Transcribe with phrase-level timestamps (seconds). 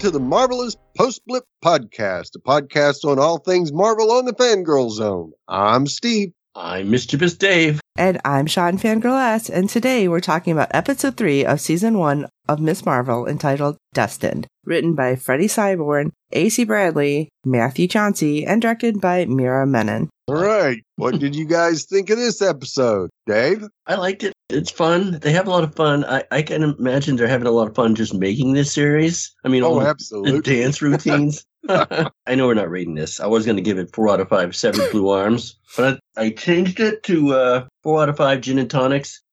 [0.00, 4.90] to the Marvelous Post Blip Podcast, a podcast on all things Marvel on the Fangirl
[4.90, 5.32] Zone.
[5.46, 6.32] I'm Steve.
[6.54, 7.82] I'm Mischievous Dave.
[7.98, 9.50] And I'm Shawn Fangirl S.
[9.50, 14.46] And today we're talking about episode three of season one of Miss Marvel entitled Destined,
[14.64, 20.10] written by Freddy Syborn, AC Bradley, Matthew Chauncey, and directed by Mira Menon.
[20.26, 20.78] All right.
[20.96, 23.64] What did you guys think of this episode, Dave?
[23.86, 24.32] I liked it.
[24.48, 25.18] It's fun.
[25.20, 26.04] They have a lot of fun.
[26.04, 29.34] I, I can imagine they're having a lot of fun just making this series.
[29.44, 30.32] I mean, all Oh, the- absolutely.
[30.32, 31.44] the dance routines.
[31.68, 33.20] I know we're not rating this.
[33.20, 36.22] I was going to give it four out of five seven blue arms, but I,
[36.26, 39.20] I changed it to uh, four out of five gin and tonics.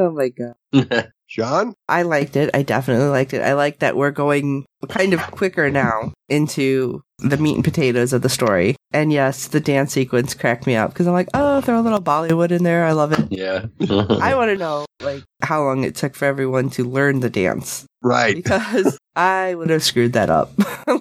[0.00, 1.10] Oh my god.
[1.28, 1.74] Shawn?
[1.88, 2.50] I liked it.
[2.54, 3.42] I definitely liked it.
[3.42, 8.22] I like that we're going kind of quicker now into the meat and potatoes of
[8.22, 8.76] the story.
[8.92, 12.00] And yes, the dance sequence cracked me up because I'm like, oh, throw a little
[12.00, 12.84] Bollywood in there.
[12.86, 13.26] I love it.
[13.30, 13.66] yeah.
[13.90, 17.84] I want to know like how long it took for everyone to learn the dance
[18.02, 18.34] Right.
[18.34, 20.52] because I would have screwed that up.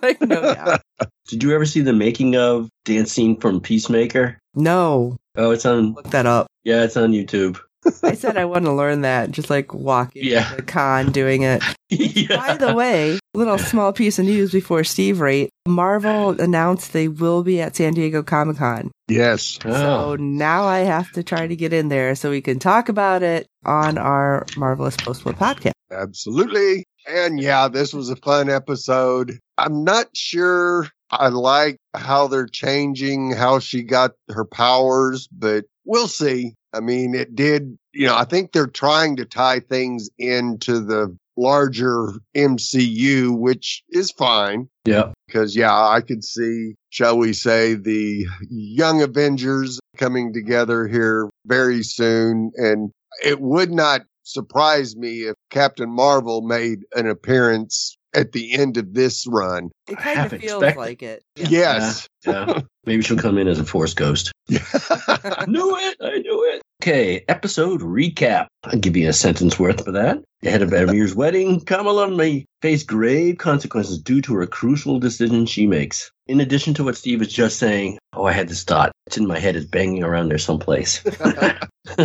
[0.01, 0.81] like no doubt.
[1.29, 4.37] Did you ever see the making of dancing from Peacemaker?
[4.55, 5.93] No, Oh, it's on.
[5.93, 6.47] look that up.
[6.63, 7.59] Yeah, it's on YouTube.
[8.03, 10.55] I said I want to learn that, just like walking Yeah.
[10.55, 11.63] the con doing it.
[11.89, 12.35] yeah.
[12.35, 15.49] By the way, little small piece of news before Steve rate.
[15.67, 18.91] Marvel announced they will be at San Diego Comic Con.
[19.07, 19.57] Yes.
[19.65, 19.71] Oh.
[19.71, 23.23] So now I have to try to get in there so we can talk about
[23.23, 25.71] it on our Marvelous Postwood podcast.
[25.91, 26.83] Absolutely.
[27.07, 29.39] And yeah, this was a fun episode.
[29.57, 36.07] I'm not sure I like how they're changing how she got her powers, but we'll
[36.07, 36.55] see.
[36.73, 41.15] I mean, it did, you know, I think they're trying to tie things into the
[41.37, 45.11] larger MCU, which is fine yeah.
[45.27, 51.83] because yeah, I could see, shall we say, the young Avengers coming together here very
[51.83, 52.51] soon.
[52.55, 52.91] And
[53.23, 58.93] it would not surprise me if Captain Marvel made an appearance at the end of
[58.93, 59.69] this run.
[59.87, 61.23] It kind of feels expect- like it.
[61.35, 62.07] Yes.
[62.25, 62.61] Yeah.
[62.85, 64.31] Maybe she'll come in as a Force Ghost.
[64.49, 65.97] I knew it.
[66.01, 66.61] I knew it.
[66.81, 68.47] Okay, episode recap.
[68.63, 70.23] I'll give you a sentence worth for that.
[70.43, 75.65] Ahead of Emir's wedding, Kamala may face grave consequences due to a crucial decision she
[75.67, 76.11] makes.
[76.27, 78.91] In addition to what Steve was just saying, oh, I had this thought.
[79.07, 79.55] It's in my head.
[79.55, 81.01] It's banging around there someplace.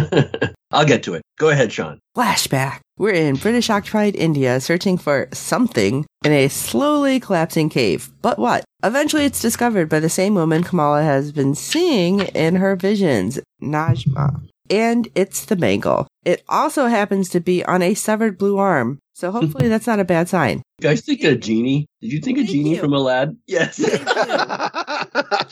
[0.73, 1.23] I'll get to it.
[1.39, 1.99] Go ahead, Shawn.
[2.17, 2.81] Flashback.
[2.99, 8.11] We're in British occupied India searching for something in a slowly collapsing cave.
[8.21, 8.65] But what?
[8.85, 14.43] Eventually it's discovered by the same woman Kamala has been seeing in her visions, Najma.
[14.71, 16.07] And it's the bangle.
[16.25, 18.99] It also happens to be on a severed blue arm.
[19.15, 20.63] So hopefully that's not a bad sign.
[20.81, 21.87] You guys think of Genie?
[22.01, 22.81] Did you think of Thank Genie you.
[22.81, 23.39] from Aladdin?
[23.47, 23.79] Yes.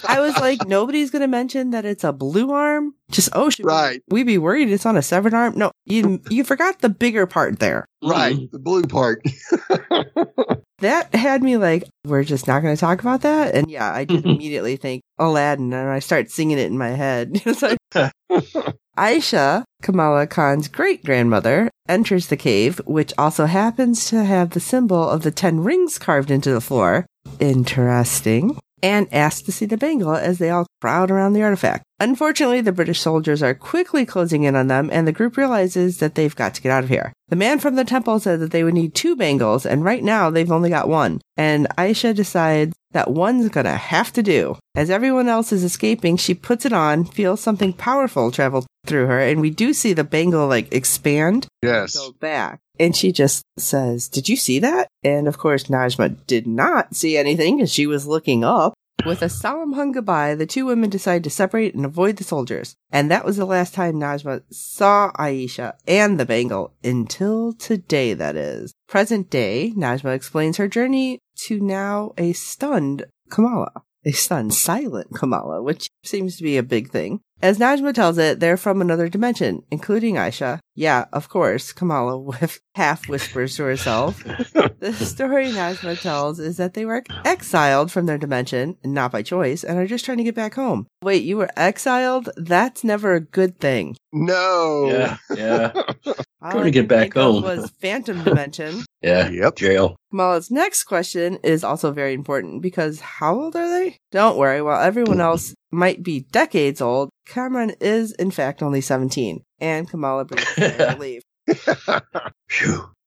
[0.05, 2.95] I was like, nobody's going to mention that it's a blue arm.
[3.11, 4.03] Just, oh, should we- Right.
[4.09, 5.57] we be worried it's on a severed arm?
[5.57, 7.85] No, you, you forgot the bigger part there.
[8.03, 8.35] right.
[8.35, 8.47] Mm-hmm.
[8.51, 9.23] The blue part.
[10.79, 13.55] that had me like, we're just not going to talk about that.
[13.55, 14.31] And yeah, I did mm-hmm.
[14.31, 17.43] immediately think Aladdin, and I start singing it in my head.
[17.47, 17.79] It's like
[19.01, 25.09] Aisha, Kamala Khan's great grandmother, enters the cave, which also happens to have the symbol
[25.09, 27.07] of the ten rings carved into the floor.
[27.39, 28.59] Interesting.
[28.83, 31.83] And asks to see the bangle as they all crowd around the artifact.
[31.99, 36.15] Unfortunately, the British soldiers are quickly closing in on them, and the group realizes that
[36.15, 37.13] they've got to get out of here.
[37.29, 40.29] The man from the temple said that they would need two bangles, and right now
[40.29, 41.23] they've only got one.
[41.39, 44.59] And Aisha decides that one's gonna have to do.
[44.75, 49.21] As everyone else is escaping, she puts it on, feels something powerful travel through her,
[49.21, 51.97] and we do see the bangle like expand, yes.
[51.97, 52.61] go back.
[52.79, 54.89] And she just says, Did you see that?
[55.03, 58.75] And of course, Najma did not see anything as she was looking up.
[59.07, 62.75] With a solemn hung goodbye, the two women decide to separate and avoid the soldiers.
[62.91, 68.37] And that was the last time Najma saw Aisha and the bangle until today, that
[68.37, 68.75] is.
[68.89, 73.73] Present day, Najma explains her journey to now a stunned Kamala.
[74.05, 77.21] A stunned silent Kamala, which seems to be a big thing.
[77.43, 80.59] As Najma tells it, they're from another dimension, including Aisha.
[80.75, 84.23] Yeah, of course, Kamala whiff- half whispers to herself.
[84.25, 89.65] The story Najma tells is that they were exiled from their dimension, not by choice,
[89.65, 90.87] and are just trying to get back home.
[91.03, 92.29] Wait, you were exiled?
[92.37, 93.97] That's never a good thing.
[94.13, 94.87] No.
[94.91, 95.73] Yeah, yeah,
[96.51, 97.43] Trying to get back home.
[97.43, 98.85] Was Phantom Dimension.
[99.03, 99.29] yeah.
[99.31, 99.57] Yep.
[99.57, 99.97] Jail.
[100.11, 103.97] Kamala's next question is also very important because how old are they?
[104.11, 109.43] Don't worry, while everyone else might be decades old, Kamran is in fact only 17.
[109.61, 111.23] And Kamala breathes a sigh of relief.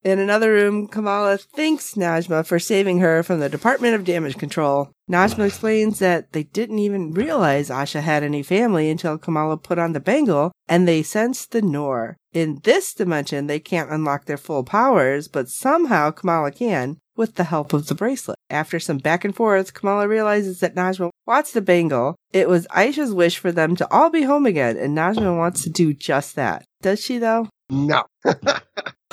[0.04, 4.92] In another room, Kamala thanks Najma for saving her from the Department of Damage Control.
[5.10, 9.94] Najma explains that they didn't even realize Aisha had any family until Kamala put on
[9.94, 12.18] the bangle and they sensed the Noor.
[12.34, 16.98] In this dimension, they can't unlock their full powers, but somehow Kamala can.
[17.16, 18.38] with the help of the bracelet.
[18.50, 22.16] After some back and forth, Kamala realizes that Najma wants the bangle.
[22.32, 25.70] It was Aisha's wish for them to all be home again, and Najma wants to
[25.70, 26.66] do just that.
[26.82, 27.48] Does she though?
[27.70, 28.04] No.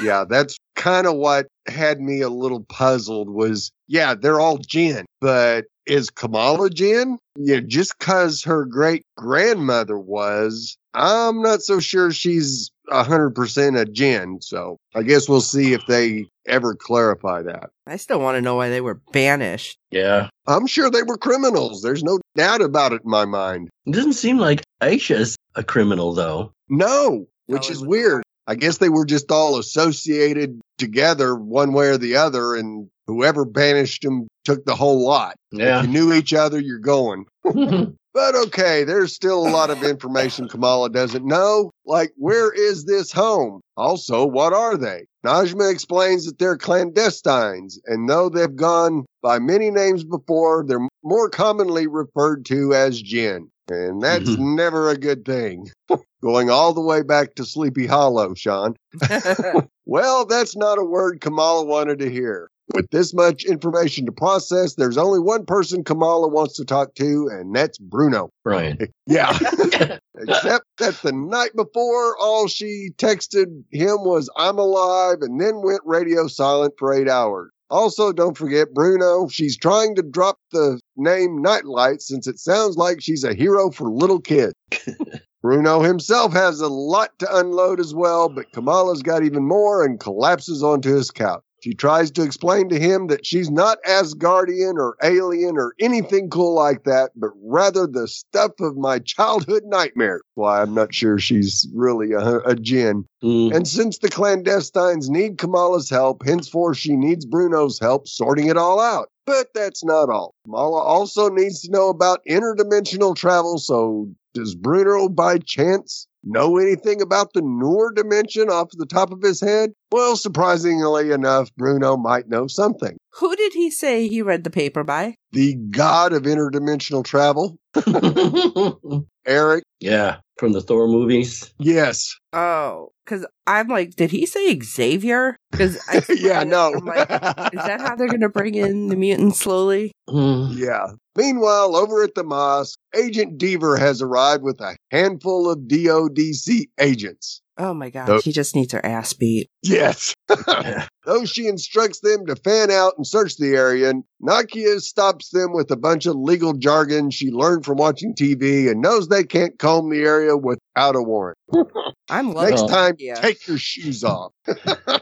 [0.03, 5.07] yeah, that's kind of what had me a little puzzled was, yeah, they're all Jinn,
[5.21, 7.19] but is Kamala Jinn?
[7.37, 13.76] Yeah, just cause her great grandmother was, I'm not so sure she's a hundred percent
[13.76, 14.38] a Jinn.
[14.40, 17.70] So I guess we'll see if they ever clarify that.
[17.87, 19.78] I still want to know why they were banished.
[19.90, 20.28] Yeah.
[20.46, 21.82] I'm sure they were criminals.
[21.82, 23.69] There's no doubt about it in my mind.
[23.87, 26.52] It doesn't seem like Aisha's a criminal, though.
[26.69, 28.22] No, which No, is weird.
[28.46, 33.44] I guess they were just all associated together one way or the other, and whoever
[33.44, 35.37] banished them took the whole lot.
[35.52, 35.81] Yeah.
[35.81, 37.26] If you knew each other, you're going.
[38.12, 41.71] But okay, there's still a lot of information Kamala doesn't know.
[41.87, 43.61] Like, where is this home?
[43.77, 45.07] Also, what are they?
[45.25, 51.29] Najma explains that they're clandestines, and though they've gone by many names before, they're more
[51.31, 53.51] commonly referred to as Jinn.
[53.69, 54.57] And that's Mhm.
[54.57, 55.69] never a good thing.
[56.23, 58.75] Going all the way back to Sleepy Hollow, Shawn.
[59.87, 62.49] Well, that's not a word Kamala wanted to hear.
[62.75, 67.28] With this much information to process, there's only one person Kamala wants to talk to,
[67.32, 68.31] and that's Bruno.
[68.44, 68.78] Brian.
[69.06, 69.37] Yeah.
[70.19, 75.81] Except that the night before, all she texted him was, I'm alive, and then went
[75.84, 77.50] radio silent for eight hours.
[77.70, 79.26] Also, don't forget Bruno.
[79.28, 83.90] She's trying to drop the name Nightlight since it sounds like she's a hero for
[83.90, 84.55] little kids.
[85.43, 89.99] Bruno himself has a lot to unload as well, but Kamala's got even more and
[89.99, 91.43] collapses onto his couch.
[91.62, 96.55] She tries to explain to him that she's not Asgardian or alien or anything cool
[96.55, 100.21] like that, but rather the stuff of my childhood nightmare.
[100.35, 103.05] Why I'm not sure she's really a, a Jinn.
[103.23, 103.55] Mm.
[103.55, 108.81] And since the clandestines need Kamala's help, henceforth she needs Bruno's help sorting it all
[108.81, 109.11] out.
[109.27, 110.35] But that's not all.
[110.45, 117.00] Kamala also needs to know about interdimensional travel, so does Bruno by chance know anything
[117.00, 119.70] about the Noor dimension off the top of his head?
[119.93, 122.99] Well, surprisingly enough, Bruno might know something.
[123.20, 125.14] Who did he say he read the paper by?
[125.32, 127.58] The god of interdimensional travel,
[129.26, 129.64] Erik.
[129.78, 130.17] yeah.
[130.38, 131.52] From the Thor movies.
[131.58, 132.17] Yes.
[132.32, 135.37] Oh, because I'm like, did he say Xavier?
[135.50, 135.78] Because
[136.08, 136.72] yeah, no.
[136.72, 137.11] I'm like,
[137.52, 139.93] is that how they're going to bring in the mutants slowly?
[140.08, 140.56] Mm.
[140.56, 140.87] Yeah.
[141.14, 147.43] Meanwhile, over at the mosque, Agent Deaver has arrived with a handful of DODC agents.
[147.62, 148.21] Oh my god, Oh.
[148.21, 149.51] she just needs her ass beat.
[149.62, 150.15] Yes.
[151.05, 153.93] Though she instructs them to fan out and search the area,
[154.23, 158.81] Nakia stops them with a bunch of legal jargon she learned from watching TV and
[158.81, 161.37] knows they can't comb the area without a warrant.
[162.09, 163.17] I'm loving Next time, Yeah.
[163.17, 164.33] take your shoes off.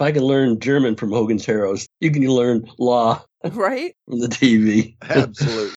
[0.00, 3.22] If I can learn German from Hogan's Heroes, you can learn law
[3.52, 3.94] right?
[4.08, 4.96] from the TV.
[5.02, 5.74] Absolutely.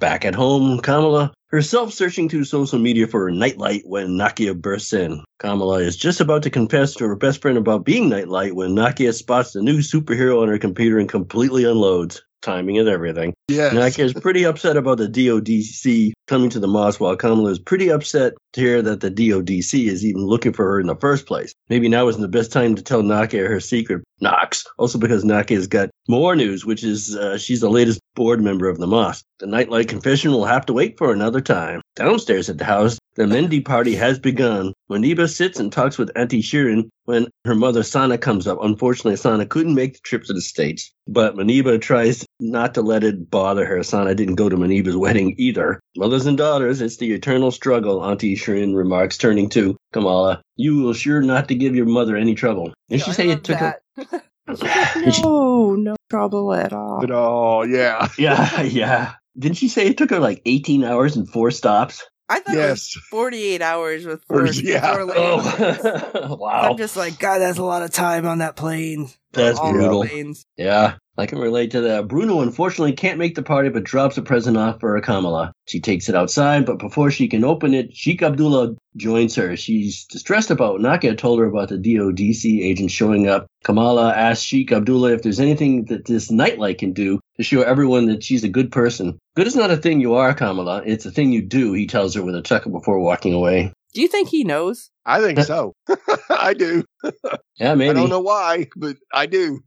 [0.00, 4.92] Back at home, Kamala herself searching through social media for her nightlight when Nakia bursts
[4.92, 5.24] in.
[5.38, 9.12] Kamala is just about to confess to her best friend about being nightlight when Nakia
[9.12, 12.22] spots the new superhero on her computer and completely unloads.
[12.42, 13.34] Timing is everything.
[13.48, 13.74] Yes.
[13.74, 17.90] Nakia is pretty upset about the DODC coming to the mosque, while Kamala is pretty
[17.90, 21.54] upset to hear that the DODC is even looking for her in the first place.
[21.68, 24.02] Maybe now isn't the best time to tell Nakia her secret.
[24.20, 24.66] Knox.
[24.78, 28.78] Also because Nakia's got more news, which is uh, she's the latest board member of
[28.78, 29.24] the mosque.
[29.38, 31.80] The nightlight confession will have to wait for another time.
[31.96, 34.72] Downstairs at the house, the Mehndi party has begun.
[34.90, 38.58] Muniba sits and talks with Auntie Shirin when her mother Sana comes up.
[38.60, 43.04] Unfortunately, Sana couldn't make the trip to the States, but Muniba tries not to let
[43.04, 43.82] it bother her.
[43.84, 45.78] Sana didn't go to Muniba's wedding either.
[45.96, 50.42] Mothers and daughters, it's the eternal struggle, Auntie Shirin remarks, turning to Kamala.
[50.56, 52.72] You will sure not to give your mother any trouble.
[52.88, 53.80] Did she I say love it took her?
[53.96, 54.24] that.
[54.94, 57.00] Did no, no trouble at all.
[57.00, 58.08] But, oh, yeah.
[58.18, 59.12] Yeah, yeah.
[59.38, 62.04] Didn't she say it took her like 18 hours and four stops?
[62.30, 62.94] I thought it Yes.
[62.96, 64.94] was 48 hours with four, Yeah.
[64.94, 65.80] four lanes.
[66.14, 66.70] Oh, wow.
[66.70, 69.08] I'm just like, God, that's a lot of time on that plane.
[69.32, 70.04] That's All brutal.
[70.04, 70.44] planes.
[70.56, 72.08] Yeah, I can relate to that.
[72.08, 75.52] Bruno unfortunately can't make the party but drops a present off for Kamala.
[75.68, 79.56] She takes it outside, but before she can open it, Sheik Abdullah joins her.
[79.56, 83.46] She's distressed about Nakia told her about the DODC agent showing up.
[83.62, 88.06] Kamala asks Sheik Abdullah if there's anything that this nightlight can do to show everyone
[88.06, 89.18] that she's a good person.
[89.34, 90.82] Good is not a thing you are, Kamala.
[90.84, 93.72] It's a thing you do, he tells her with a chuckle before walking away.
[93.94, 94.90] Do you think he knows?
[95.06, 95.72] I think so.
[96.30, 96.84] I do.
[97.58, 97.90] Yeah, maybe.
[97.90, 99.60] I don't know why, but I do.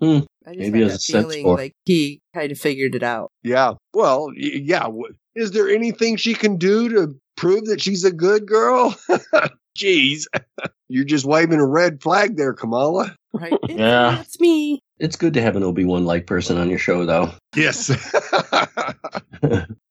[0.00, 0.20] Hmm.
[0.46, 3.30] I just Maybe had as a feeling for- like he kind of figured it out.
[3.42, 3.74] Yeah.
[3.92, 4.88] Well, yeah.
[5.34, 8.94] Is there anything she can do to prove that she's a good girl?
[9.78, 10.24] Jeez.
[10.88, 13.14] You're just waving a red flag there, Kamala.
[13.34, 13.52] Right?
[13.64, 14.20] It's, Yeah.
[14.22, 14.80] It's me.
[14.98, 17.30] It's good to have an Obi Wan like person on your show, though.
[17.54, 17.90] Yes.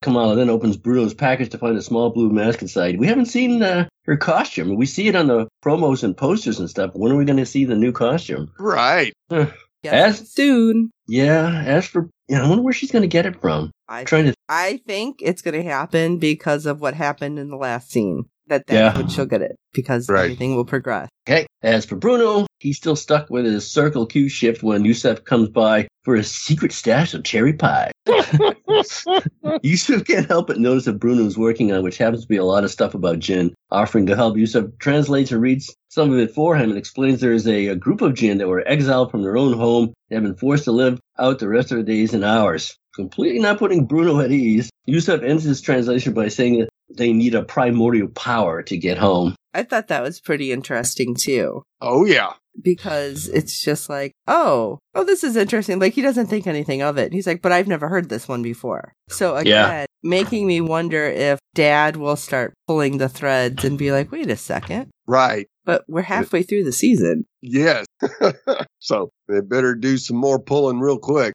[0.01, 2.99] Kamala then opens Bruno's package to find a small blue mask inside.
[2.99, 4.75] We haven't seen uh, her costume.
[4.75, 6.91] We see it on the promos and posters and stuff.
[6.93, 8.51] When are we going to see the new costume?
[8.59, 9.13] right.
[9.29, 10.89] Yes, As- soon.
[11.07, 13.69] Yeah, as for, you know, I wonder where she's going to get it from.
[13.87, 17.55] I trying to, I think it's going to happen because of what happened in the
[17.57, 18.23] last scene.
[18.47, 18.97] That that's Yeah.
[18.97, 20.23] when she'll get it because Right.
[20.23, 21.09] everything will progress.
[21.29, 21.45] okay.
[21.61, 25.87] As for Bruno, he's still stuck with his circle Q shift when Yusuf comes by
[26.03, 27.91] for his secret stash of cherry pie.
[29.61, 32.63] Yusuf can't help but notice that Bruno's working on, which happens to be a lot
[32.63, 33.53] of stuff about Jinn.
[33.71, 37.33] Offering to help, Yusuf translates and reads some of it for him and explains there
[37.33, 40.23] is a, a group of Jinn that were exiled from their own home and have
[40.23, 42.75] been forced to live out the rest of their days and hours.
[42.95, 47.35] Completely not putting Bruno at ease, Yusuf ends his translation by saying that they need
[47.35, 49.35] a primordial power to get home.
[49.53, 51.63] I thought that was pretty interesting too.
[51.81, 52.33] Oh, yeah.
[52.61, 55.79] Because it's just like, oh, oh, this is interesting.
[55.79, 57.13] Like he doesn't think anything of it.
[57.13, 58.93] He's like, but I've never heard this one before.
[59.09, 59.85] So again, Yeah.
[60.03, 64.35] making me wonder if Dad will start pulling the threads and be like, wait a
[64.37, 65.47] second, Right.
[65.65, 67.25] but we're halfway through the season.
[67.41, 67.85] Yes.
[68.79, 71.33] so they better do some more pulling real quick.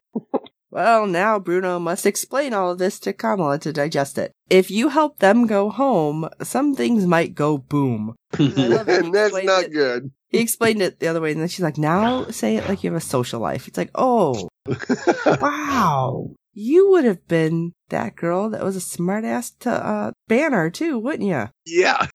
[0.69, 4.31] Well, now Bruno must explain all of this to Kamala to digest it.
[4.49, 8.15] If you help them go home, some things might go boom.
[8.39, 9.01] I love it.
[9.01, 10.11] He and that's not it- good.
[10.31, 12.91] He explained it the other way, and then she's like, now say it like you
[12.91, 13.67] have a social life.
[13.67, 14.49] It's like, oh,
[15.25, 16.31] wow.
[16.53, 21.27] You would have been that girl that was a smartass to uh, Banner, too, wouldn't
[21.27, 21.49] you?
[21.65, 22.07] yeah.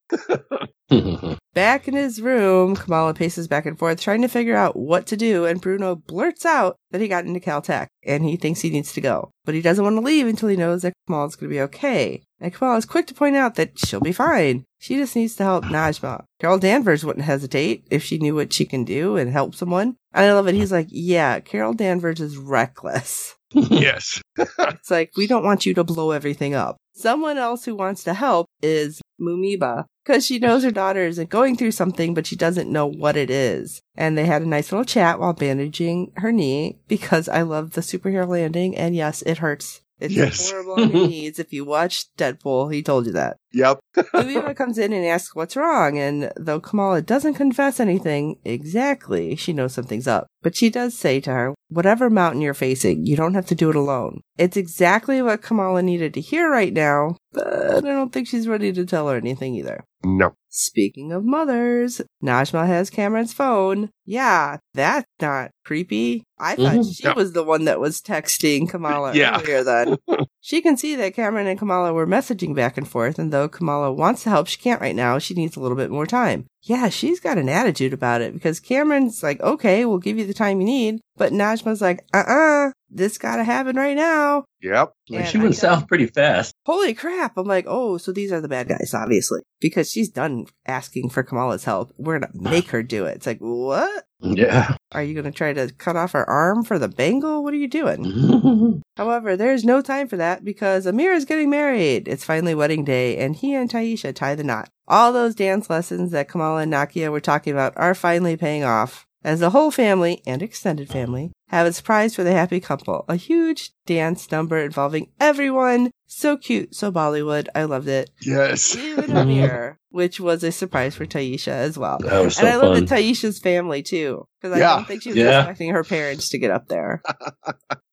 [1.55, 5.17] Back in his room, Kamala paces back and forth trying to figure out what to
[5.17, 8.93] do, and Bruno blurts out that he got into Caltech and he thinks he needs
[8.93, 9.31] to go.
[9.47, 12.23] But he doesn't want to leave until he knows that Kamala's going to be okay.
[12.41, 14.65] And Kamala is quick to point out that she'll be fine.
[14.79, 16.25] She just needs to help Najma.
[16.39, 19.97] Carol Danvers wouldn't hesitate if she knew what she can do and help someone.
[20.17, 20.55] And I love it.
[20.55, 23.37] He's like, yeah, Carol Danvers is reckless.
[23.53, 24.21] yes.
[24.59, 26.77] It's like, we don't want you to blow everything up.
[26.95, 31.57] Someone else who wants to help is Muniba, because she knows her daughter isn't going
[31.57, 33.81] through something, but she doesn't know what it is.
[33.97, 37.81] And they had a nice little chat while bandaging her knee, because I love the
[37.83, 39.83] superhero landing, and yes, it hurts.
[39.99, 40.51] It's Yes.
[40.51, 41.39] horrible on your knees.
[41.39, 43.37] If you watch Deadpool, he told you that.
[43.57, 43.79] Yep.
[43.97, 49.55] Muniba comes in and asks what's wrong, and though Kamala doesn't confess anything exactly, she
[49.55, 50.27] knows something's up.
[50.43, 53.71] But she does say to her, whatever mountain you're facing, you don't have to do
[53.71, 54.21] it alone.
[54.37, 57.47] It's exactly what Kamala needed to hear right now, but
[57.79, 59.83] I don't think she's ready to tell her anything either.
[60.05, 60.35] No.
[60.51, 63.91] Speaking of mothers, Najma has Kamran's phone.
[64.05, 66.23] Yeah, that's not creepy.
[66.39, 66.95] I thought Mhm.
[66.97, 67.15] she No.
[67.15, 69.41] was the one that was texting Kamala Yeah.
[69.41, 69.97] earlier then.
[70.47, 73.93] she can see that Kamran and Kamala were messaging back and forth, and though Kamala
[73.93, 75.19] wants to help, she can't right now.
[75.19, 76.47] She needs a little bit more time.
[76.63, 80.33] Yeah, she's got an attitude about it because Kamran's like, okay, we'll give you the
[80.33, 81.01] time you need.
[81.17, 84.45] But Najma's like, uh uh this gotta happen right now.
[84.63, 84.93] Yep.
[85.11, 86.53] Like, And she went don't- south pretty fast.
[86.65, 87.37] Holy crap.
[87.37, 89.41] I'm like, oh, so these are the bad guys, obviously.
[89.61, 91.93] Because she's done asking for Kamala's help.
[91.99, 93.17] We're gonna make her do it.
[93.17, 94.05] It's like, what?
[94.21, 94.77] Yeah.
[94.93, 97.45] Are you gonna try to cut off her arm for the bangle?
[97.45, 98.83] What are you doing?
[98.97, 102.09] However, there's no time for that because Amir is getting married.
[102.09, 104.71] It's finally wedding day, and he and Tyesha tie the knot.
[104.89, 109.07] All those dance lessons that Kamala and Nakia were talking about are finally paying off.
[109.27, 113.05] As the whole family and extended family have a surprise for the happy couple.
[113.09, 115.91] A huge dance number involving everyone.
[116.07, 117.49] So cute, so Bollywood.
[117.55, 118.11] I loved it.
[118.23, 118.77] Yes.
[118.77, 121.99] Even Amir, which was a surprise for Tyesha as well.
[121.99, 122.85] That was so and I love fun.
[122.85, 124.77] that Tyesha's family too, because I Yeah.
[124.77, 125.41] don't think she was Yeah.
[125.41, 127.03] expecting her parents to get up there.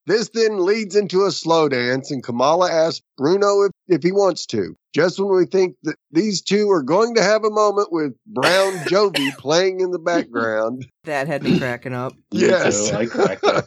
[0.05, 4.46] This then leads into a slow dance, and Kamala asks Bruno if, if he wants
[4.48, 4.75] to.
[4.93, 8.74] Just when we think that these two are going to have a moment with Brown
[8.89, 12.12] Jovi playing in the background, That had me cracking up.
[12.34, 12.91] Me Yes.
[12.91, 13.65] I cracked up.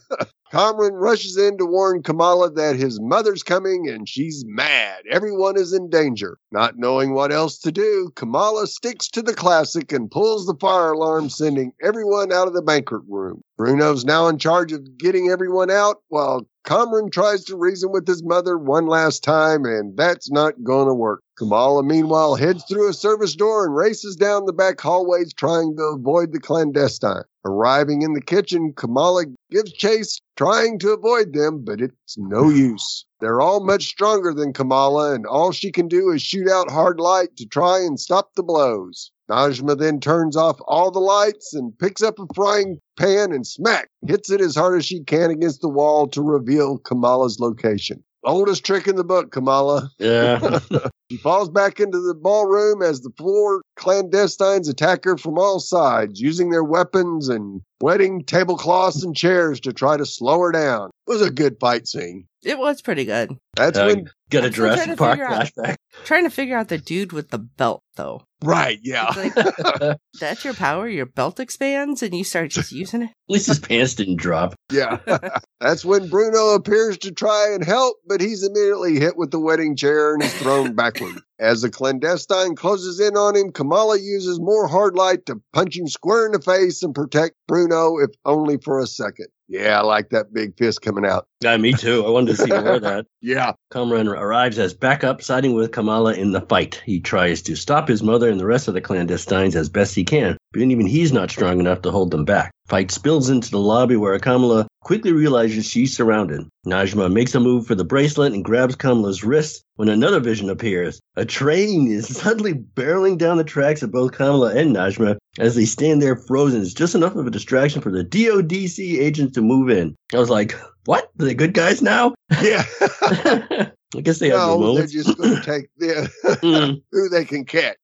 [0.56, 5.02] Kamran rushes in to warn Kamala that his mother's coming and she's mad.
[5.10, 6.38] Everyone is in danger.
[6.50, 10.92] Not knowing what else to do, Kamala sticks to the classic and pulls the fire
[10.92, 13.42] alarm, sending everyone out of the banquet room.
[13.58, 18.24] Bruno's now in charge of getting everyone out while Kamran tries to reason with his
[18.24, 21.22] mother one last time, and that's not going to work.
[21.36, 25.82] Kamala, meanwhile, heads through a service door and races down the back hallways trying to
[25.82, 27.24] avoid the clandestine.
[27.44, 33.04] Arriving in the kitchen, Kamala gives chase, trying to avoid them, but it's no use.
[33.20, 36.98] They're all much stronger than Kamala, and all she can do is shoot out hard
[37.00, 39.12] light to try and stop the blows.
[39.28, 43.90] Najma then turns off all the lights and picks up a frying pan and smack
[44.06, 48.04] hits it as hard as she can against the wall to reveal Kamala's location.
[48.26, 49.90] Oldest trick in the book, Kamala.
[49.98, 50.58] Yeah.
[51.08, 56.20] She falls back into the ballroom as the floor clandestines attack her from all sides,
[56.20, 60.90] using their weapons and wetting tablecloths and chairs to try to slow her down.
[61.06, 62.26] It was a good fight scene.
[62.42, 63.36] It was pretty good.
[63.54, 65.76] That's Uh, when, Got a I'm still Jurassic Park flashback.
[66.04, 68.22] Trying to figure out the dude with the belt though.
[68.42, 69.12] right, yeah.
[69.16, 70.88] Like that's your power.
[70.88, 73.06] Your belt expands and you start just using it.
[73.06, 74.54] At least his pants didn't drop.
[74.70, 74.98] Yeah.
[75.60, 79.74] That's when Bruno appears to try and help, but he's immediately hit with the wedding
[79.74, 81.14] chair and is thrown backward.
[81.40, 85.88] As the clandestine closes in on him, Kamala uses more hard light to punch him
[85.88, 89.26] square in the face and protect Bruno, if only for a second.
[89.48, 91.28] Yeah, I like that big fist coming out.
[91.40, 92.04] Yeah, me too.
[92.04, 93.06] I wanted to see more of that.
[93.20, 93.52] Yeah.
[93.72, 96.80] Kamran arrives as backup, siding with Kamala in the fight.
[96.84, 100.04] He tries to stop his mother and the rest of the clandestines as best he
[100.04, 102.50] can, but even he's not strong enough to hold them back.
[102.68, 106.42] Fight spills into the lobby where Kamala quickly realizes she's surrounded.
[106.66, 111.00] Najma makes a move for the bracelet and grabs Kamala's wrist when another vision appears.
[111.16, 115.64] A train is suddenly barreling down the tracks of both Kamala and Najma as they
[115.64, 116.62] stand there frozen.
[116.62, 119.94] It's just enough of a distraction for the DODC agents to move in.
[120.12, 120.54] I was like,
[120.86, 121.04] what?
[121.20, 122.14] Are they good guys now?
[122.42, 122.64] Yeah.
[123.94, 126.10] I guess they have no, they're just going to take the,
[126.42, 126.82] Mm.
[126.90, 127.76] who they can catch.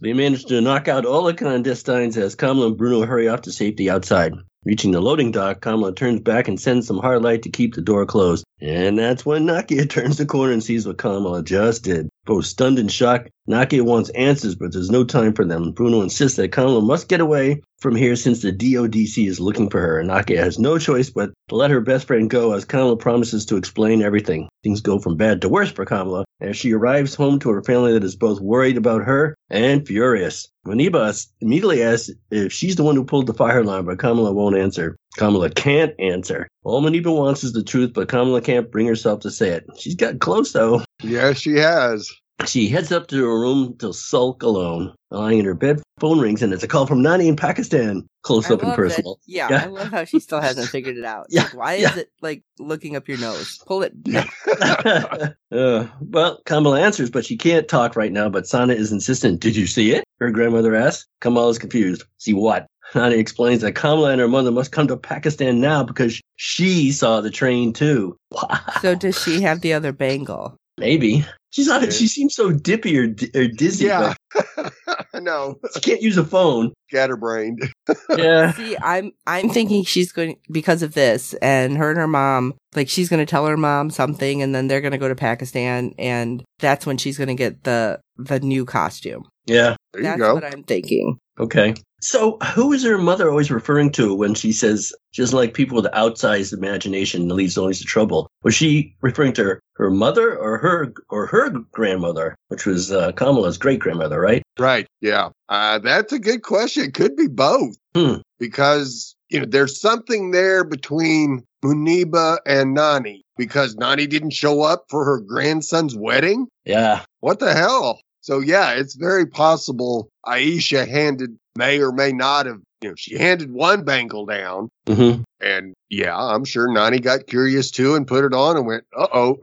[0.00, 3.52] They manage to knock out all the clandestines as Kamala and Bruno hurry off to
[3.52, 4.32] safety outside.
[4.64, 7.80] Reaching the loading dock, Kamala turns back and sends some hard light to keep the
[7.80, 8.44] door closed.
[8.60, 12.08] And that's when Nakia turns the corner and sees what Kamala just did.
[12.28, 15.72] Both stunned and shocked, Nakia wants answers, but there's no time for them.
[15.72, 19.80] Bruno insists that Kamala must get away from here since the DODC is looking for
[19.80, 19.98] her.
[19.98, 23.46] And Nakia has no choice but to let her best friend go as Kamala promises
[23.46, 24.46] to explain everything.
[24.62, 27.94] Things go from bad to worse for Kamala as she arrives home to her family
[27.94, 30.48] that is both worried about her and furious.
[30.66, 34.58] Muniba immediately asks if she's the one who pulled the fire alarm, but Kamala won't
[34.58, 34.96] answer.
[35.16, 36.46] Kamala can't answer.
[36.62, 39.64] All Muniba wants is the truth, but Kamala can't bring herself to say it.
[39.78, 40.82] She's got close though.
[41.02, 42.10] Yes, she has.
[42.46, 44.94] She heads up to her room to sulk alone.
[45.10, 48.06] Lying in her bed, phone rings and it's a call from Nani in Pakistan.
[48.22, 49.18] Close I up and love personal.
[49.26, 49.62] Yeah, Yeah.
[49.64, 51.26] I love how she still hasn't figured it out.
[51.30, 51.90] Yeah, Like, why yeah.
[51.90, 53.58] is it like looking up your nose?
[53.66, 53.92] Pull it.
[55.50, 58.28] Uh, well, Kamala answers, but she can't talk right now.
[58.28, 59.40] But Sana is insistent.
[59.40, 60.04] Did you see it?
[60.20, 61.06] Her grandmother asks.
[61.22, 62.04] Kamala is confused.
[62.18, 62.66] See what?
[62.94, 67.22] Nani explains that Kamala and her mother must come to Pakistan now because she saw
[67.22, 68.16] the train too.
[68.30, 68.60] Wow.
[68.82, 70.54] So does she have the other bangle?
[70.78, 71.24] Maybe.
[71.50, 71.90] She's not, Yeah.
[71.90, 73.86] she seems so dippy or, di- or dizzy.
[73.86, 74.14] Yeah.
[74.34, 74.72] but
[75.14, 75.58] I know.
[75.74, 76.72] She can't use a phone.
[76.90, 77.62] Scatterbrained.
[78.16, 78.52] Yeah.
[78.52, 82.88] See, I'm I'm thinking she's going because of this, and her and her mom, like
[82.88, 85.94] she's going to tell her mom something, and then they're going to go to Pakistan,
[85.98, 89.24] and that's when she's going to get the the new costume.
[89.46, 89.76] Yeah.
[89.94, 90.34] There that's you go.
[90.34, 91.18] what I'm thinking.
[91.40, 91.74] Okay.
[92.00, 95.76] So, who is her mother always referring to when she says she doesn't like people
[95.76, 98.28] with outsized imagination that leads always to trouble?
[98.44, 103.12] Was she referring to her, her mother or her or her grandmother, which was uh,
[103.12, 104.42] Kamala's great grandmother, right?
[104.58, 104.86] Right.
[105.00, 105.30] Yeah.
[105.48, 106.92] Uh, that's a good question.
[106.92, 107.76] Could be both.
[107.94, 108.16] Hmm.
[108.38, 114.84] Because, you know, there's something there between Muniba and Nani because Nani didn't show up
[114.88, 116.46] for her grandson's wedding.
[116.64, 117.02] Yeah.
[117.20, 118.00] What the hell?
[118.20, 123.18] So yeah, it's very possible Aisha handed, may or may not have, you know, she
[123.18, 124.70] handed one bangle down.
[124.86, 128.84] hmm And yeah, I'm sure Nani got curious too and put it on and went,
[128.96, 129.38] uh oh.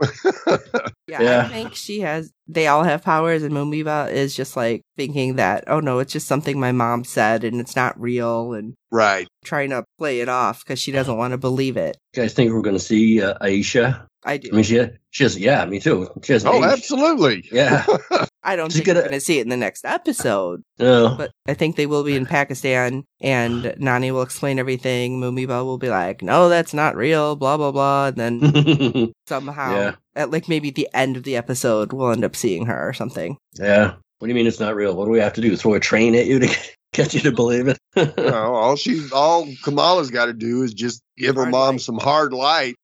[0.48, 0.88] Yeah,
[1.22, 1.42] Yeah.
[1.46, 2.32] I think she has.
[2.48, 6.28] They all have powers, and Muniba is just like thinking that, oh no, it's just
[6.28, 9.28] something my mom said, and it's not real, and right.
[9.44, 11.98] trying to play it off because she doesn't want to believe it.
[12.16, 14.06] You guys think we're going to see uh, Aisha?
[14.24, 14.50] I do.
[14.52, 16.10] I mean, she she has yeah, me too.
[16.24, 17.48] She has Oh, absolutely.
[17.52, 17.86] Yeah.
[18.46, 21.16] I don't She's think we're gonna- see it in the next episode, No.
[21.18, 25.20] but I think they will be in Pakistan, and Nani will explain everything.
[25.20, 29.96] Muniba will be like, no, that's not real, blah blah blah, and then somehow, Yeah.
[30.16, 33.38] at like maybe the end of the episode, we'll end up seeing her or something.
[33.54, 33.94] yeah.
[34.20, 34.96] What do you mean it's not real?
[34.96, 35.58] What do we have to do?
[35.58, 36.48] Throw a train at you to
[36.94, 37.78] get you to believe it?
[37.98, 38.08] No,
[38.56, 41.82] all she, all Kamala's got to do is just give her mom light.
[41.82, 42.76] some hard light.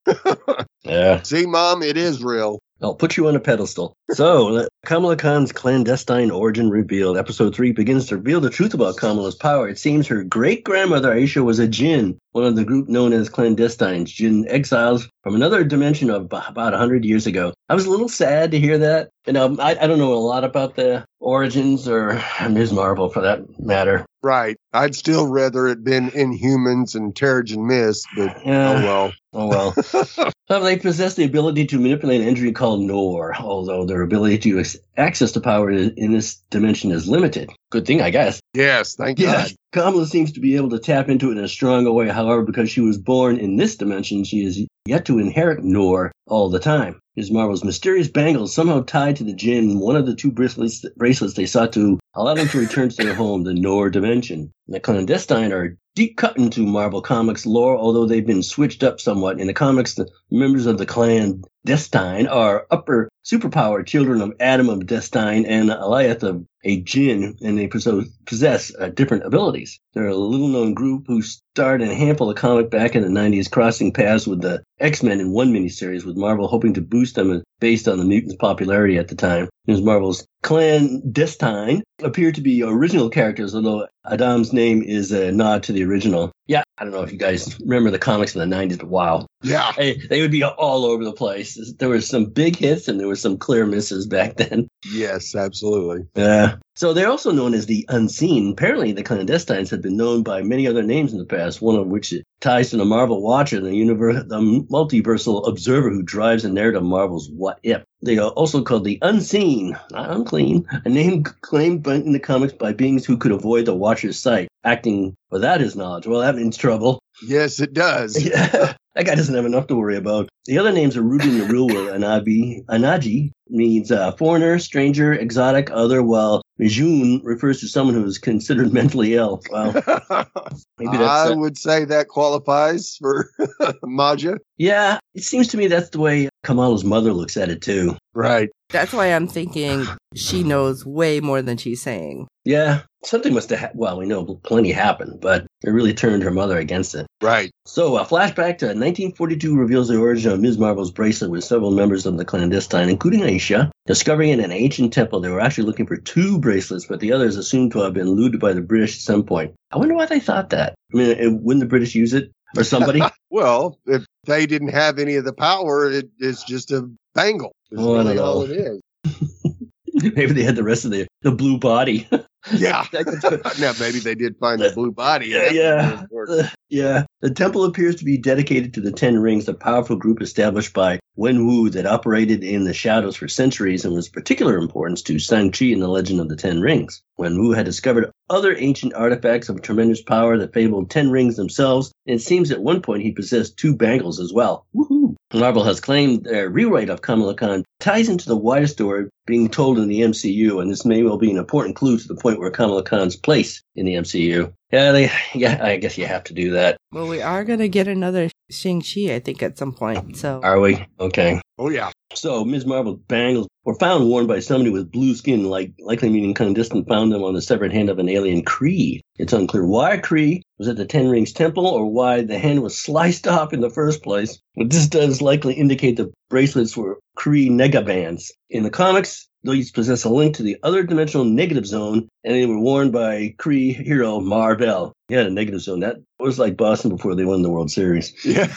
[0.83, 1.21] yeah.
[1.23, 2.59] See, mom, it is real.
[2.81, 3.95] I'll put you on a pedestal.
[4.11, 7.17] So, Kamala Khan's clandestine origin revealed.
[7.17, 9.69] Episode 3 begins to reveal the truth about Kamala's power.
[9.69, 13.29] It seems her great grandmother Aisha was a jinn, one of the group known as
[13.29, 17.53] clandestines, Jinn exiles from another dimension of ab- about 100 years ago.
[17.69, 19.09] I was a little sad to hear that.
[19.27, 22.71] You know, I, I don't know a lot about the origins or Ms.
[22.73, 24.05] Marvel for that matter.
[24.23, 24.57] Right.
[24.73, 29.13] I'd still rather it been Inhumans and Terrigen Mist, but oh well.
[29.33, 30.31] Oh well.
[30.51, 34.61] Uh, they possess the ability to manipulate an energy called Noor, although their ability to
[34.97, 37.49] access the power in this dimension is limited.
[37.71, 38.41] Good thing, I guess.
[38.53, 39.51] yes, thank Yeah, God.
[39.71, 42.09] Kamala seems to be able to tap into it in a stronger way.
[42.09, 46.49] However, because she was born in this dimension, she is yet to inherit Noor all
[46.49, 46.99] the time.
[47.15, 47.31] Ms.
[47.31, 51.45] Marvel's mysterious bangles somehow tied to the Jinn one of the two bracelets, bracelets they
[51.45, 54.53] sought to allow them to return to their home, the Noor dimension.
[54.67, 59.39] The clandestine are deep cut into Marvel Comics lore, although they've been switched up somewhat.
[59.39, 64.85] In the comics, the members of the clandestine are upper superpower children of Adam of
[64.85, 69.79] Destine and Alioth of a Jinn, and they possess uh, different abilities.
[69.93, 73.09] They're a little known group who starred in a handful of comic back in the
[73.09, 77.43] 90s, crossing paths with the X-Men in one miniseries, with Marvel hoping to boost them
[77.59, 79.49] based on the mutants' popularity at the time.
[79.67, 79.81] Ms.
[79.81, 85.83] Marvel's clandestine appear to be original characters, although Adam's name is a nod to the
[85.83, 86.31] original.
[86.47, 89.27] Yeah, I don't know if you guys remember the comics in the 90s, but wow.
[89.43, 89.71] Yeah.
[89.77, 91.73] They, they would be all over the place.
[91.77, 94.67] There were some big hits and there were some clear misses back then.
[94.91, 96.07] Yes, absolutely.
[96.15, 96.55] Yeah.
[96.75, 98.53] So they're also known as the Unseen.
[98.53, 101.87] Apparently, the clandestines have been known by many other names in the past, one of
[101.87, 106.81] which ties to the Marvel Watcher, the, universe, the multiversal observer who drives the narrative
[106.81, 107.83] of Marvel's What If.
[108.01, 112.73] They are also called the Unseen, not unclean, a name claimed in the comics by
[112.73, 116.07] beings who could avoid the Watcher's sight, acting without his knowledge.
[116.07, 116.99] Well, that means trouble.
[117.21, 118.23] Yes, it does.
[118.23, 118.73] Yeah.
[118.95, 120.29] That guy doesn't have enough to worry about.
[120.45, 121.89] The other names are rooted in the real world.
[121.89, 128.17] Anabi, Anaji means uh, foreigner, stranger, exotic, other, while Mijun refers to someone who is
[128.17, 129.41] considered mentally ill.
[129.49, 129.71] Well,
[130.77, 131.29] maybe that's.
[131.29, 133.29] I uh, would say that qualifies for
[133.83, 134.37] Maja.
[134.57, 137.95] Yeah, it seems to me that's the way Kamala's mother looks at it too.
[138.13, 138.49] Right.
[138.71, 142.27] That's why I'm thinking she knows way more than she's saying.
[142.45, 143.59] Yeah, something must have.
[143.59, 147.05] Ha- well, we know plenty happened, but it really turned her mother against it.
[147.21, 147.51] Right.
[147.65, 150.57] So a flashback to 1942 reveals the origin of Ms.
[150.57, 155.19] Marvel's bracelet with several members of the clandestine, including Aisha, discovering in an ancient temple
[155.19, 158.39] they were actually looking for two bracelets, but the others assumed to have been looted
[158.39, 159.53] by the British at some point.
[159.71, 160.75] I wonder why they thought that.
[160.93, 163.01] I mean, wouldn't the British use it or somebody?
[163.29, 167.53] well, if they didn't have any of the power, it, it's just a bangle.
[167.71, 168.81] It's oh, really all it is.
[170.15, 172.07] Maybe they had the rest of the, the blue body.
[172.53, 172.85] yeah.
[172.93, 175.27] now maybe they did find the blue body.
[175.27, 175.51] Yeah.
[175.51, 176.03] Yeah.
[176.27, 177.05] Uh, yeah.
[177.21, 180.99] The temple appears to be dedicated to the Ten Rings, a powerful group established by
[181.15, 185.19] Wen Wu that operated in the shadows for centuries and was of particular importance to
[185.19, 187.01] Shang-Chi in the Legend of the Ten Rings.
[187.17, 191.91] Wen Wu had discovered other ancient artifacts of tremendous power that fabled Ten Rings themselves,
[192.07, 194.65] and it seems at one point he possessed two bangles as well.
[194.73, 195.00] Woohoo!
[195.33, 199.79] Marvel has claimed their rewrite of Kamala Khan ties into the wider story being told
[199.79, 202.51] in the MCU, and this may well be an important clue to the point where
[202.51, 204.51] Kamala Khan's place in the MCU.
[204.71, 206.77] Yeah, they, yeah, I guess you have to do that.
[206.91, 210.17] Well, we are going to get another Shang-Chi, I think, at some point.
[210.17, 210.85] So Are we?
[210.99, 211.41] Okay.
[211.57, 211.91] Oh, yeah.
[212.13, 212.65] So Ms.
[212.65, 217.11] Marvel bangles were found worn by somebody with blue skin, like likely meaning clandestine found
[217.11, 219.01] them on the severed hand of an alien Kree.
[219.17, 222.77] It's unclear why Kree was at the Ten Rings Temple or why the hand was
[222.77, 227.49] sliced off in the first place, but this does likely indicate the bracelets were Kree
[227.49, 228.31] negabands.
[228.49, 232.45] In the comics, these possess a link to the other dimensional negative zone, and they
[232.45, 234.93] were worn by Kree hero Mar-Vell.
[235.09, 235.79] Yeah, the negative zone.
[235.79, 238.13] That was like Boston before they won the World Series.
[238.23, 238.47] Yeah.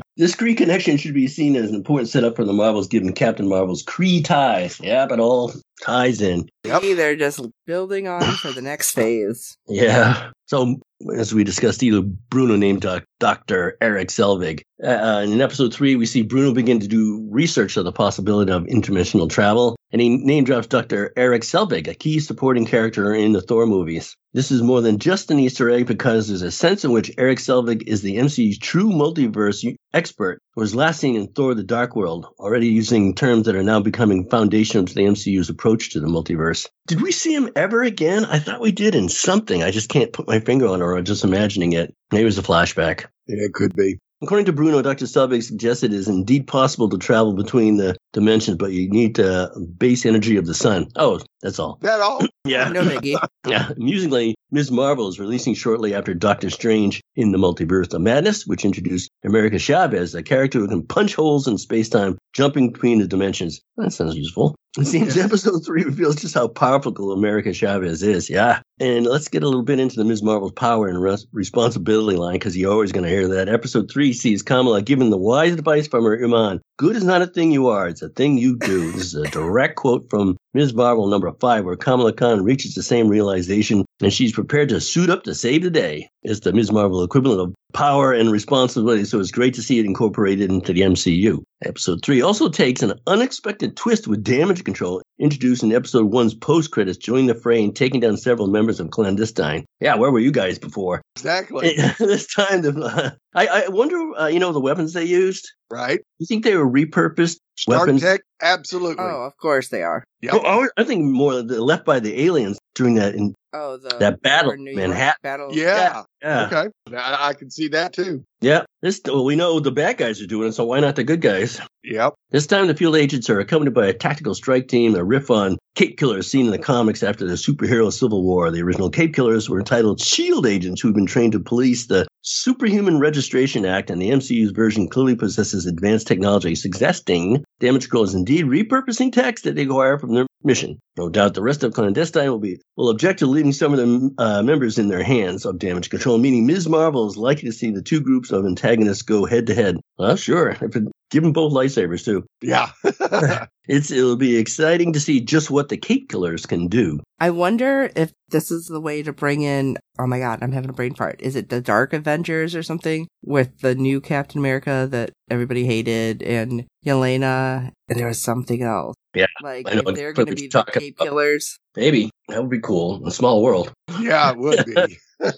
[0.16, 3.48] this Kree connection should be seen as an important setup for the Marvels, given Captain
[3.48, 4.80] Marvel's Kree ties.
[4.80, 6.48] Yeah, but all ties in.
[6.64, 6.82] Yep.
[6.82, 9.56] They're just building on for the next phase.
[9.66, 10.30] Yeah.
[10.46, 10.76] So,
[11.16, 12.86] as we discussed, either Bruno named
[13.18, 13.76] Dr.
[13.80, 14.60] Erik Selvig.
[14.82, 18.64] Uh, in episode three, we see Bruno begin to do research of the possibility of
[18.64, 21.12] interdimensional travel, and he name drops Dr.
[21.16, 24.16] Erik Selvig, a key supporting character in the Thor movies.
[24.32, 27.38] This is more than just an Easter egg because there's a sense in which Erik
[27.38, 31.94] Selvig is the MCU's true multiverse expert who was last seen in Thor the Dark
[31.94, 36.08] World, already using terms that are now becoming foundational to the MCU's approach to the
[36.08, 36.66] multiverse.
[36.88, 38.24] Did we see him ever again?
[38.24, 39.62] I thought we did in something.
[39.62, 41.94] I just can't put my finger on it or I'm just imagining it.
[42.10, 43.04] Maybe it was a flashback.
[43.28, 44.00] Yeah, it could be.
[44.22, 45.04] According to Bruno, Dr.
[45.04, 49.52] Selvig suggested it is indeed possible to travel between the dimensions, but you need the
[49.76, 50.88] base energy of the sun.
[50.96, 51.78] Oh, that's all.
[51.82, 52.22] That all?
[52.46, 52.70] yeah.
[52.70, 53.22] No biggie.
[53.46, 53.70] yeah.
[53.76, 54.70] Amusingly, Ms.
[54.70, 59.58] Marvel is releasing shortly after Doctor Strange in the Multiverse of Madness, which introduced America
[59.58, 63.60] Chavez, a character who can punch holes in space-time, jumping between the dimensions.
[63.76, 64.54] That sounds useful.
[64.76, 68.28] It seems episode three reveals just how powerful America Chavez is.
[68.28, 68.60] Yeah.
[68.80, 70.22] And let's get a little bit into the Ms.
[70.22, 73.48] Marvel's power and res- responsibility line because you're always going to hear that.
[73.48, 76.60] Episode three sees Kamala given the wise advice from her Imam.
[76.76, 78.92] Good is not a thing you are, it's a thing you do.
[78.92, 80.72] This is a direct quote from Ms.
[80.72, 85.10] Marvel number five, where Kamala Khan reaches the same realization and she's prepared to suit
[85.10, 86.08] up to save the day.
[86.22, 86.72] It's the Ms.
[86.72, 90.82] Marvel equivalent of power and responsibility, so it's great to see it incorporated into the
[90.82, 91.42] MCU.
[91.64, 96.70] Episode 3 also takes an unexpected twist with damage control, introduced in episode 1's post
[96.70, 99.64] credits, joining the fray and taking down several members of Clandestine.
[99.80, 101.02] Yeah, where were you guys before?
[101.16, 101.76] Exactly.
[101.98, 105.50] this time, the, I, I wonder, uh, you know, the weapons they used?
[105.70, 106.00] Right.
[106.18, 108.02] You think they were repurposed Star weapons?
[108.02, 109.04] Tech, absolutely.
[109.04, 110.04] Oh, of course they are.
[110.20, 110.32] Yeah.
[110.34, 113.76] Oh, well, I I think more the left by the aliens during that in Oh,
[113.76, 115.20] the that battle, or New York Manhattan.
[115.22, 115.48] battle.
[115.52, 116.02] yeah.
[116.20, 116.96] Yeah, Okay.
[116.98, 118.24] I, I can see that too.
[118.40, 118.64] yeah.
[118.82, 121.20] This well, we know the bad guys are doing it, so why not the good
[121.20, 121.60] guys?
[121.84, 122.14] Yep.
[122.30, 125.56] This time, the field agents are accompanied by a tactical strike team, a riff on
[125.76, 128.50] Cape Killers seen in the comics after the superhero Civil War.
[128.50, 132.98] The original Cape Killers were entitled SHIELD agents who've been trained to police the Superhuman
[132.98, 138.46] Registration Act, and the MCU's version clearly possesses advanced technology, suggesting Damage Control is indeed
[138.46, 140.78] repurposing text that they acquire from their mission.
[140.96, 144.14] No doubt the rest of Clandestine will be will object to leaving some of the
[144.18, 146.68] uh, members in their hands of Damage Control, meaning Ms.
[146.68, 149.78] Marvel is likely to see the two groups of antagonists go head to head.
[149.98, 150.50] Well, sure.
[150.50, 152.24] If it, give them both lightsabers, too.
[152.42, 152.70] Yeah.
[153.66, 157.00] It's it'll be exciting to see just what the Cape Killers can do.
[157.18, 159.78] I wonder if this is the way to bring in.
[159.98, 161.22] Oh my god, I'm having a brain fart.
[161.22, 166.22] Is it the Dark Avengers or something with the new Captain America that everybody hated
[166.22, 168.94] and Yelena and there was something else.
[169.14, 171.06] Yeah, like I know if they're going to be the talking Cape about.
[171.06, 171.56] Killers.
[171.74, 173.06] Maybe that would be cool.
[173.06, 173.72] A small world.
[173.98, 174.98] yeah, it would be.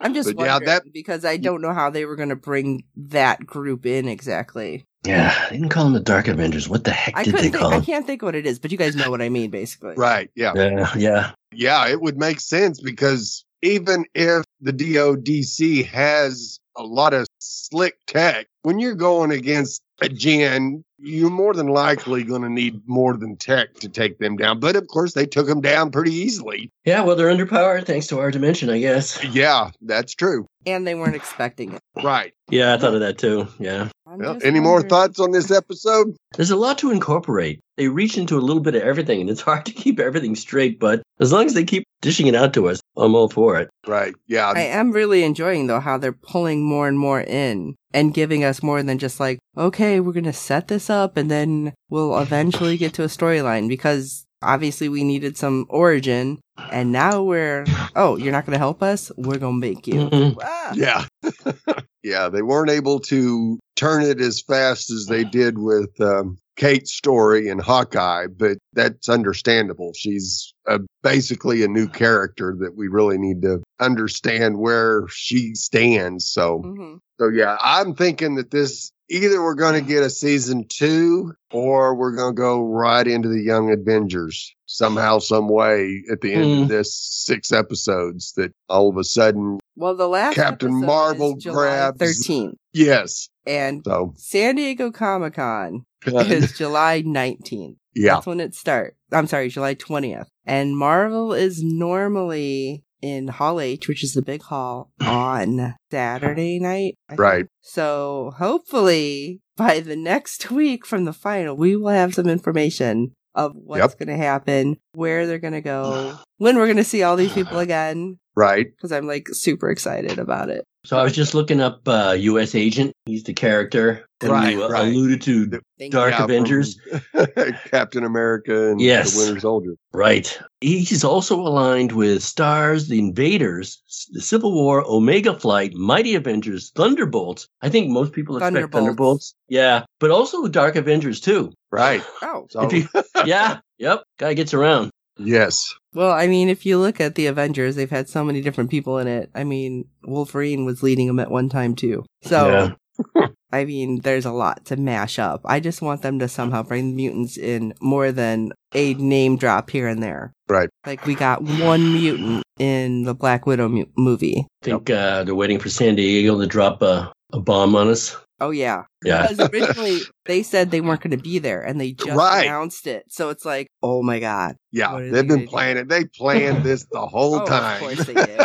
[0.00, 2.36] I'm just But yeah, wondering that- because I don't know how they were going to
[2.36, 4.84] bring that group in exactly.
[5.06, 6.68] Yeah, they didn't call them the Dark Avengers.
[6.68, 7.62] What the heck I did they couldn't think.
[7.62, 9.94] call I can't think what it is, but you guys know what I mean, basically.
[9.96, 10.30] right.
[10.34, 10.52] Yeah.
[10.54, 11.32] Yeah, yeah.
[11.52, 17.98] Yeah, it would make sense because even if the DODC has a lot of slick
[18.06, 23.16] tech, when you're going against a Jinn, you're more than likely going to need more
[23.16, 24.60] than tech to take them down.
[24.60, 26.70] But of course, they took them down pretty easily.
[26.84, 29.22] Yeah, well, they're underpowered thanks to our dimension, I guess.
[29.24, 30.46] Yeah, that's true.
[30.64, 31.80] And they weren't expecting it.
[32.02, 32.32] Right.
[32.50, 33.46] Yeah, I thought of that too.
[33.58, 33.88] Yeah.
[34.06, 36.16] Well, just any more thoughts on this episode?
[36.36, 37.60] There's a lot to incorporate.
[37.76, 40.80] They reach into a little bit of everything, and it's hard to keep everything straight,
[40.80, 43.68] but as long as they keep dishing it out to us, I'm all for it.
[43.86, 44.14] Right.
[44.26, 44.52] Yeah.
[44.54, 48.62] I am really enjoying though how they're pulling more and more in and giving us
[48.62, 52.76] more than just like, okay, we're going to set this up and then we'll eventually
[52.76, 56.38] get to a storyline because obviously we needed some origin
[56.70, 59.10] and now we're, oh, you're not going to help us?
[59.16, 60.08] We're going to make you.
[60.10, 60.36] Mhm.
[60.42, 60.72] Ah.
[60.74, 61.04] Yeah.
[62.02, 62.28] yeah.
[62.28, 67.48] They weren't able to turn it as fast as they did with um, Kate's story
[67.48, 69.92] in Hawkeye, but that's understandable.
[69.94, 76.26] She's uh basically a new character that we really need to understand where she stands.
[76.26, 76.98] So, Mhm.
[77.18, 81.94] So yeah, I'm thinking that this either we're going to get a season two or
[81.94, 86.56] we're going to go right into the Young Avengers somehow, some way at the end
[86.56, 86.62] Hmm.
[86.62, 91.44] of this six episodes that all of a sudden, Well, the last Captain Marvel is
[91.44, 93.28] July grabs- 13th yes.
[93.46, 97.76] and So, San Diego Comic Con is July 19th.
[97.94, 98.14] yeah.
[98.14, 98.96] That's when it starts.
[99.12, 100.26] I'm sorry, July 20th.
[100.44, 106.96] And Marvel is normally in Hall H, which is the big hall, on Saturday night.
[107.16, 107.46] Right.
[107.62, 113.52] So hopefully by the next week from the final, we will have some information of
[113.54, 113.98] what's Yep.
[113.98, 117.32] going to happen, where they're going to go, when we're going to see all these
[117.32, 118.18] people again.
[118.34, 118.66] Right.
[118.70, 120.64] Because I'm like super excited about it.
[120.86, 122.54] So I was just looking up uh, U.S.
[122.54, 122.92] Agent.
[123.06, 124.86] He's the character that Right, you uh, right.
[124.86, 125.60] alluded to.
[125.80, 126.78] Thank Dark Yeah, Avengers.
[127.70, 129.12] Captain America and Yes.
[129.14, 129.74] the Winter Soldier.
[129.92, 130.38] Right.
[130.60, 137.48] He's also aligned with Stars, the Invaders, the Civil War, Omega Flight, Mighty Avengers, Thunderbolts.
[137.62, 138.76] I think most people expect Thunderbolts.
[138.86, 139.34] Thunderbolts.
[139.48, 141.52] Yeah, but also Dark Avengers too.
[141.72, 142.02] Right.
[142.22, 142.46] Oh.
[142.50, 142.88] So, you-
[143.24, 143.58] yeah.
[143.78, 144.04] Yep.
[144.18, 144.90] Guy gets around.
[145.18, 145.74] Yes.
[145.94, 148.98] Well, I mean, if you look at the Avengers, they've had so many different people
[148.98, 149.30] in it.
[149.34, 152.04] I mean, Wolverine was leading them at one time too.
[152.22, 152.72] So,
[153.52, 155.40] I mean, there's a lot to mash up.
[155.44, 159.70] I just want them to somehow bring the mutants in more than a name drop
[159.70, 160.32] here and there.
[160.48, 160.68] Right.
[160.84, 164.46] Like we got one mutant in the Black Widow mu- movie.
[164.62, 168.16] I think uh, they're waiting for San Diego to drop a, a bomb on us.
[168.40, 169.22] Oh yeah, Yeah.
[169.28, 172.44] because originally they said they weren't going to be there, and they just Right.
[172.46, 173.04] announced it.
[173.08, 174.96] So it's like, oh my god, Yeah.
[174.98, 175.50] They They've gonna been do?
[175.50, 175.86] planning.
[175.88, 177.80] They planned this the whole Oh, of time.
[177.80, 178.40] course they did.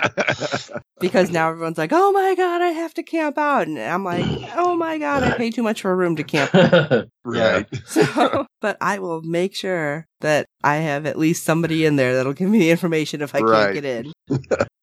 [1.00, 4.26] because now everyone's like, oh my god, I have to camp out, and I'm like,
[4.56, 6.54] oh my god, I pay too much for a room to camp.
[7.26, 7.67] right.
[7.86, 12.34] So, but I will make sure that I have at least somebody in there that'll
[12.34, 13.74] give me the information if I Right.
[13.74, 14.12] can't get in.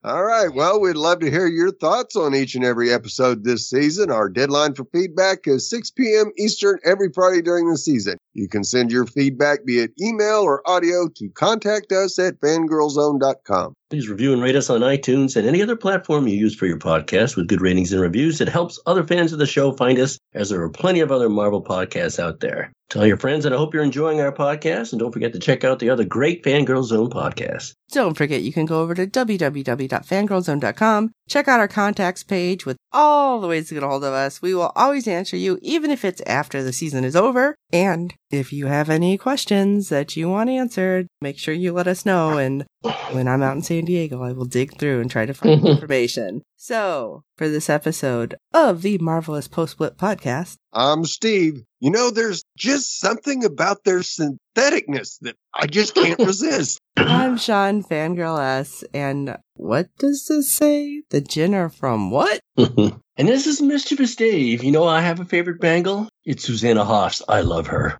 [0.03, 0.53] All right.
[0.53, 4.11] Well, we'd love to hear your thoughts on each and every episode this season.
[4.11, 6.31] Our deadline for feedback is 6 p.m.
[6.37, 8.17] Eastern every Friday during the season.
[8.33, 13.73] You can send your feedback via email or audio to contact us at fangirlzone.com.
[13.89, 16.77] Please review and rate us on iTunes and any other platform you use for your
[16.77, 18.39] podcast with good ratings and reviews.
[18.39, 21.27] It helps other fans of the show find us, as there are plenty of other
[21.27, 22.71] Marvel podcasts out there.
[22.91, 24.91] Tell your friends, and I hope you're enjoying our podcast.
[24.91, 27.73] And don't forget to check out the other great Fangirl Zone podcasts.
[27.91, 33.39] Don't forget you can go over to www.fangirlzone.com, check out our contacts page with all
[33.41, 34.41] the ways to get a hold of us.
[34.41, 37.55] We will always answer you, even if it's after the season is over.
[37.71, 42.05] And if you have any questions that you want answered, make sure you let us
[42.05, 42.37] know.
[42.37, 42.65] And
[43.11, 45.67] when I'm out in San Diego, I will dig through and try to find mm-hmm.
[45.67, 46.43] information.
[46.55, 51.63] So, for this episode of the Marvelous Post Split podcast, I'm Steve.
[51.79, 56.79] You know, there's just something about their syntheticness that I just can't resist.
[56.97, 58.83] I'm Shawn Fangirl S.
[58.93, 61.03] And what does this say?
[61.09, 62.39] The Jinn are from what?
[62.57, 64.63] and this is Mischievous Dave.
[64.63, 66.09] You know, I have a favorite bangle.
[66.25, 67.23] It's Susanna Hoffs.
[67.27, 67.99] I love her.